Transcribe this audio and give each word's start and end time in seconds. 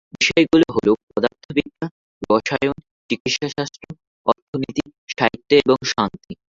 বিষয়গুলো 0.13 0.67
হল: 0.75 0.87
পদার্থবিজ্ঞান, 1.07 1.89
রসায়ন, 2.23 2.77
চিকিৎসা 3.09 3.47
শাস্ত্র, 3.55 3.81
অর্থনীতি, 4.25 4.83
সাহিত্য 5.09 5.49
এবং 5.61 5.77
শান্তি। 5.91 6.33